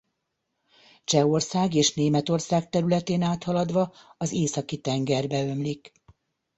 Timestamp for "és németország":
1.73-2.69